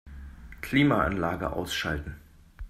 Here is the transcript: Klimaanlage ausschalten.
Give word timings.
Klimaanlage 0.61 1.51
ausschalten. 1.51 2.19